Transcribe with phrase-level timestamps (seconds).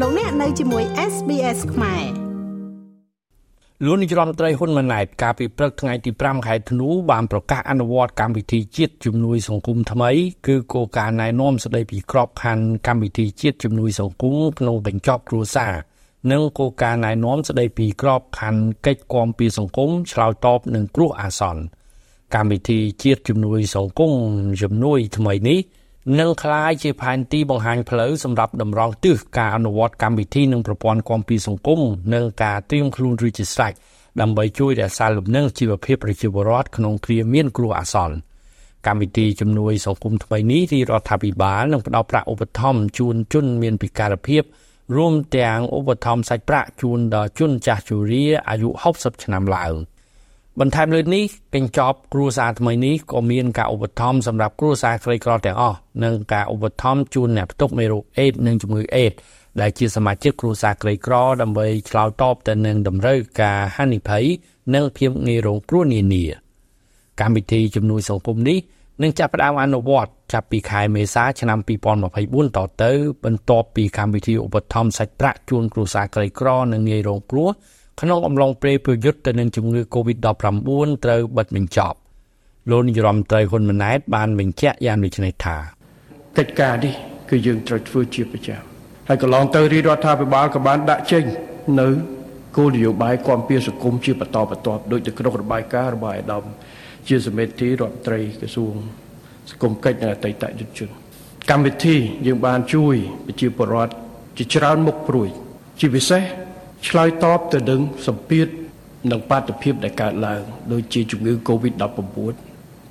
[0.00, 2.04] លោកអ្នកនៅជាមួយ SBS ខ្មែរ
[3.84, 10.10] លោកនាយរដ្ឋមន្ត្រីហ៊ុនម៉ាណែតកាលពីព្រឹកថ្ងៃទី5ខែធ្នូបានប្រកាសអនុវត្តកម្មវិធីជាតិជំនួយសង្គមថ្មី
[10.46, 15.74] គឺគោលការណ៍ណែនាំស្តីពីក្របខ័ណ្ឌកម្មវិធីជាតិជំនួយសង្គមក្នុងកញ្ចប់គ្រួសារ
[16.32, 21.62] និងគោលការណ៍ណែនាំស្តីពីក្របខ័ណ្ឌកិច្ចគាំពារសង្គមឆ្លើយតបនឹងគ្រោះអាសន្ន
[22.34, 24.12] កម្មវិធីជាតិជំនួយសង្គម
[24.62, 25.60] ជំនួយថ្មីនេះ
[26.18, 31.80] នឹងក្លាយជាផែនទីបង្ហាញផ្លូវសម្រាប់តម្រង់ទិសការអនុវត្តកម្មវិធីនិងប្រព័ន្ធគាំពារសង្គម
[32.14, 33.72] និងការត្រៀមខ្លួនរួចជាស្រេច
[34.20, 38.16] ដើម្បីជួយរក្សាលំនឹងជីវភាពប្រជាពលរដ្ឋក្នុងគ្រាមានគ្រោះអាសន្ន
[38.86, 44.42] កម្មវិធីជំនួយសង្គមថ្មីនេះរាជរដ្ឋាភិបាលនឹងផ្តល់ប្រាក់ឧបត្ថម្ភជូនជនមានពិការភាព
[44.96, 49.74] រួមទាំងឧបត្ថម្ភសាច់ប្រាក់ជូនដល់ជនចាស់ជរាអាយុ60ឆ្នាំឡើង។
[50.60, 59.12] បន្ថែមលើនេះកញ្ចប់គ្រួសារថ្មីនេះក៏មានការឧបត្ថម្ភសម្រាប់គ្រួសារក្រីក្រទាំងអស់និងការឧបត្ថម្ភជូនអ្នកផ្ទុកមេរោគអេដនិងជំងឺអេដ
[59.60, 64.24] ដែលជាសមាជិកគ្រួសារក្រីក្រដើម្បីឆ្លើយតបទៅនឹងតម្រូវការហានិភ័យ
[64.74, 66.24] និងភាពងាយរងគ្រោះនានា
[67.20, 68.58] កម្មវិធីជំនួយសង្គមនេះ
[69.02, 71.58] នឹងចាប់ផ្ដើមអនុវត្តចាប់ពីខែមេសាឆ្នាំ
[72.08, 72.92] 2024តទៅ
[73.24, 77.50] បន្ទាប់ពីកម្មវិធីឧបត្ថម្ភសាច់ប្រាក់ជូនគ្រួសារក្រីក្រនិងងាយរងគ្រោះ
[78.00, 80.26] ក្នុងអំឡុងពេលប្រយុទ្ធទៅនឹងជំងឺ Covid-19
[81.04, 81.98] ត្រូវបិទបញ្ចប់
[82.70, 85.56] លោកនាយរដ្ឋមន្ត្រីហ៊ុនម៉ាណែតបានបញ្ជាក់យ៉ាងដូចនេះថា
[86.38, 86.94] កិច្ចការនេះ
[87.30, 88.62] គឺយើងត្រូវធ្វើជាប្រចាំ
[89.08, 91.24] ហើយកន្លងទៅរាជរដ្ឋាភិបាលក៏បានដាក់ចេញ
[91.80, 91.88] នៅ
[92.56, 96.44] គោលនយោបាយគាំពៀសង្គមជាបន្តបន្ទាប់ដោយទៅក្នុងរបាយការណ៍របស់អាដាម
[97.08, 98.74] ជាសមិទ្ធិរដ្ឋមន្ត្រីក្រសួង
[99.50, 100.88] សង្គមកិច្ចនិងអតីតយុទ្ធជន
[101.50, 103.92] កម្មវិធីយើងបានជួយប្រជាពលរដ្ឋ
[104.38, 105.28] ជាច្រើនមុខព្រួយ
[105.80, 106.22] ជាពិសេស
[106.88, 108.46] ឆ្លើយតបទៅនឹងសម្ពាធ
[109.12, 112.00] និងបាតុភិបដែលកើតឡើងដូចជាជំងឺ Covid-19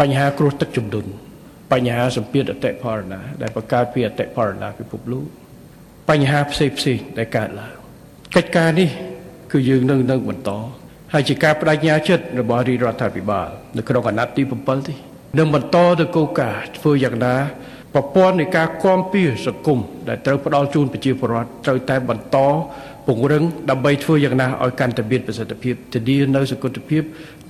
[0.00, 1.10] បញ្ហាគ្រោះទឹកជំនន់
[1.72, 5.26] បញ្ហាសម្ពាធអតិផរណាដែលបង្កើតពីអតិផរណាពិភពលោក
[6.10, 7.74] បញ្ហាផ្សេងផ្សេងដែលកើតឡើង
[8.36, 8.88] កិច្ចការនេះ
[9.52, 10.50] គឺយើងនឹងនឹងបន្ត
[11.12, 14.98] ហើយជាការបដិញ្ញាចិត្តរបស់រាជរដ្ឋាភិបាលនៅក្នុងអាណត្តិទី7នេះ
[15.38, 17.34] នឹងបន្តទៅគោលការណ៍ធ្វើយ៉ាងណា
[17.94, 19.78] ប្រព័ន្ធនៃការគាំពៀសង្គម
[20.08, 22.36] ដែលត្រូវផ្ដល់ជូនប្រជាពលរដ្ឋត្រូវតែបន្ត
[23.06, 27.02] ពង្រឹងដើម្បីធ្វើយ៉ាងណាឲ្យកាន់តែមានប្រសិទ្ធភាពធានានៅសកម្មភាព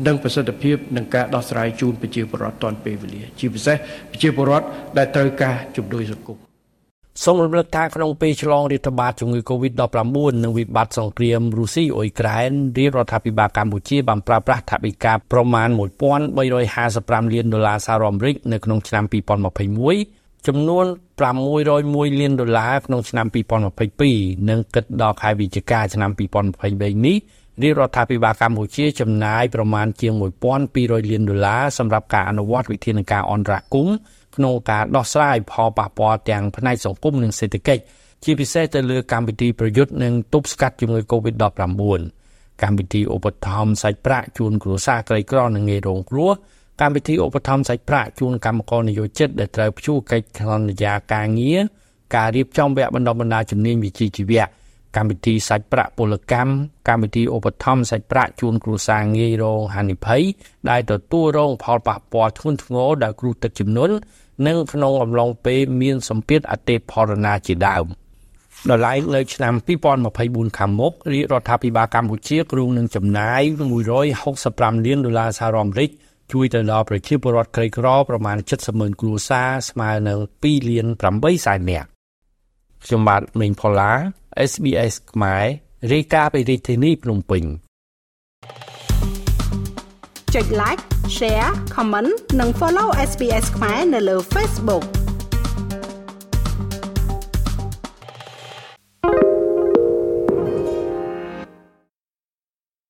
[0.06, 3.76] និងប្រសិទ្ធភាពនឹងការដោះស្រាយជូនប្រជាពលរដ្ឋទាន់ពេលវេលា ជាពិសេស
[4.10, 4.66] ប្រជាពលរដ្ឋ
[4.99, 6.38] ដែលត្រូវការជំនួយសង្គម
[7.25, 20.87] សូមរំលឹកថាក្នុងពេលឆ្លងរាតត្បាតជំងឺ Covid-19 និងវិបត្តិសង្គ្រាមរុស្ស៊ីអ៊ុយក្រែនរាជរដ្ឋាភិបាលកម្ពុជាបានប្រើប្រាស់ថវិកាប្រមាណ1355លានដុល្លារសហរដ្ឋអាមេរិកនៅក្នុងឆ្នាំ2021 ចំនួន
[21.44, 23.26] 601លានដុល្លារក្នុងឆ្នាំ
[23.88, 27.16] 2022និងគិតដល់ខែវិច្ឆិកាឆ្នាំ2023នេះ
[27.62, 30.12] រាជរដ្ឋាភិបាលកម្ពុជាចំណាយប្រមាណជាង
[30.62, 33.97] 1200លានដុល្លារសម្រាប់ការអនុវត្តវិធានការអន្តរាគមន៍
[34.37, 37.82] ក្នុងការដោះស្រាយផលប៉ះពាល់ទាំងផ្នែកសង្គមនិងសេដ្ឋកិច្ច
[38.25, 41.44] ជាពិសេសទៅលើកម្មវិធីប្រយុទ្ធនឹងទប់ស្កាត់ជំងឺ Covid-19
[42.62, 46.32] កម្មវិធីឧបត្ថម្ភសាច់ប្រាក់ជូនគ្រួសារក្រីក្រនិងងាយរងគ្រោះ
[46.81, 51.61] កម្មវិធីឧបត្ថម្ភសាច់ប្រាក់ជូនកម្មករនិយោជិតដែលត្រូវព្យួរកិច្ចសន្យាការងារ
[52.16, 54.44] ការរៀបចំវគ្គបណ្ដុះបណ្ដាលជំនាញវិជ្ជាជីវៈ
[54.97, 56.53] កម្មវិធីសាច់ប្រាក់ពលកម្ម
[56.88, 60.22] កម្មវិធីឧបត្ថម្ភសាច់ប្រាក់ជូនគ្រួសារងាយរងហានិភ័យ
[60.71, 63.94] ដែលទទួលរងផលប៉ះពាល់ធ្ងន់ធ្ងរដោយគ្រោះទឹកជំនន់
[64.47, 67.87] និងក្នុងអំឡុងពេលមានសម្ពាធអតិផរណាជាដើម
[68.69, 69.55] ដល់ឡែកនៅឆ្នាំ
[70.06, 73.43] 2024ខាងមុខរាជរដ្ឋាភិបាលកម្ពុជាគ្រោងនឹងចំណាយ
[74.15, 75.91] 165លានដុល្លារសហរដ្ឋអាមេរិក
[76.33, 81.89] ជួយទៅដល់ប្រជាពលរដ្ឋក្រីក្រប្រមាណ70ម៉ឺនគ្រួសារស្មើនឹង2លាន8សែននាក់
[82.84, 83.93] ខ្ញុំបាទមេងផល្លា
[84.50, 85.44] SBS ខ្មែរ
[85.93, 87.44] រាយការណ៍ពីរាជធានីភ្នំពេញ
[90.34, 90.83] ចុច like
[91.17, 94.84] share comment និង follow SBS ខ្មែរនៅលើ Facebook